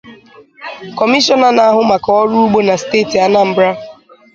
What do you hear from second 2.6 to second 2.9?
na